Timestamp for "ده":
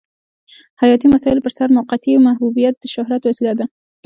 3.59-3.65